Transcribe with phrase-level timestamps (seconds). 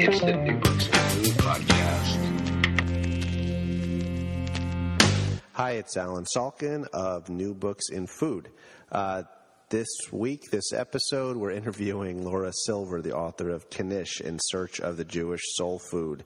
[0.00, 2.18] It's the New Books Food podcast.
[5.54, 8.48] Hi, it's Allen Salkin of New Books in Food.
[8.92, 9.24] Uh,
[9.70, 14.98] this week, this episode, we're interviewing Laura Silver, the author of Knish in Search of
[14.98, 16.22] the Jewish Soul Food.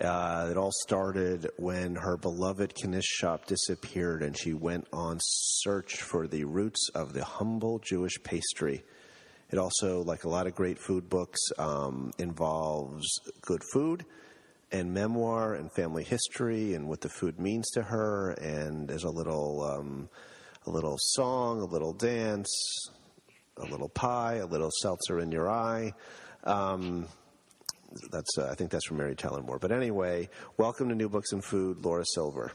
[0.00, 5.96] Uh, it all started when her beloved Knish shop disappeared and she went on search
[5.96, 8.84] for the roots of the humble Jewish pastry.
[9.52, 13.06] It also, like a lot of great food books, um, involves
[13.42, 14.06] good food
[14.72, 18.30] and memoir and family history and what the food means to her.
[18.30, 20.08] And there's a little, um,
[20.66, 22.50] a little song, a little dance,
[23.58, 25.92] a little pie, a little seltzer in your eye.
[26.44, 27.06] Um,
[28.10, 29.58] that's uh, I think that's from Mary Tyler Moore.
[29.58, 32.52] But anyway, welcome to New Books and Food, Laura Silver.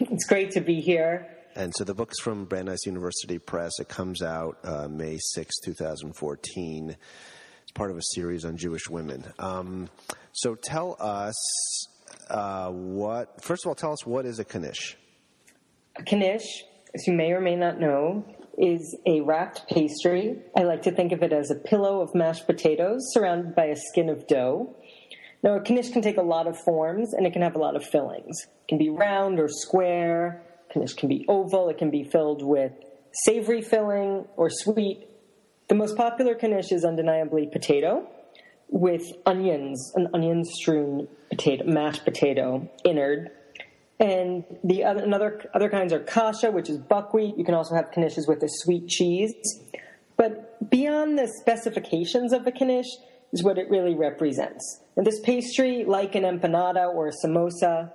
[0.00, 1.35] It's great to be here.
[1.56, 3.72] And so the book's from Brandeis University Press.
[3.80, 6.90] It comes out uh, May 6, 2014.
[6.90, 9.24] It's part of a series on Jewish women.
[9.38, 9.88] Um,
[10.32, 11.88] so tell us
[12.28, 14.98] uh, what, first of all, tell us what is a knish?
[15.96, 18.26] A knish, as you may or may not know,
[18.58, 20.38] is a wrapped pastry.
[20.54, 23.76] I like to think of it as a pillow of mashed potatoes surrounded by a
[23.76, 24.76] skin of dough.
[25.42, 27.76] Now, a knish can take a lot of forms and it can have a lot
[27.76, 28.36] of fillings.
[28.42, 30.42] It can be round or square.
[30.74, 31.68] Knish can be oval.
[31.68, 32.72] It can be filled with
[33.24, 35.08] savory filling or sweet.
[35.68, 38.08] The most popular knish is undeniably potato
[38.68, 43.30] with onions, an onion strewn potato, mashed potato innard.
[43.98, 47.38] And the other, another, other kinds are kasha, which is buckwheat.
[47.38, 49.32] You can also have knishes with a sweet cheese.
[50.16, 52.86] But beyond the specifications of the knish
[53.32, 54.82] is what it really represents.
[54.96, 57.92] And this pastry, like an empanada or a samosa,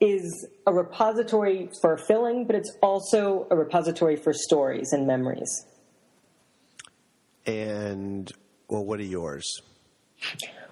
[0.00, 5.64] is a repository for filling, but it's also a repository for stories and memories.
[7.46, 8.30] And,
[8.68, 9.62] well, what are yours?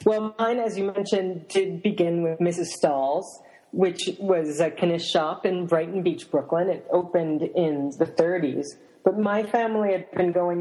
[0.05, 2.67] Well, mine, as you mentioned, did begin with Mrs.
[2.67, 3.41] Stahl's,
[3.73, 6.69] which was a knish shop in Brighton Beach, Brooklyn.
[6.69, 8.67] It opened in the 30s,
[9.05, 10.59] but my family had been going